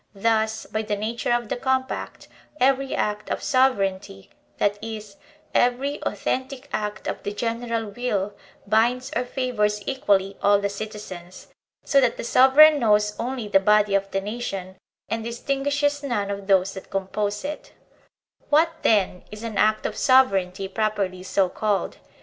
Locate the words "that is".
4.57-5.17